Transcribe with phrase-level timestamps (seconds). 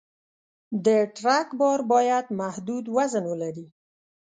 [0.85, 3.67] د ټرک بار باید محدود وزن ولري.